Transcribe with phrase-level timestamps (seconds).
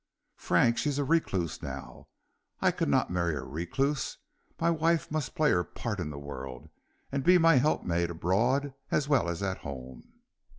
[0.37, 2.07] "Frank, she is a recluse now;
[2.59, 4.17] I could not marry a recluse;
[4.59, 6.69] my wife must play her part in the world,
[7.11, 10.11] and be my helpmate abroad as well as at home."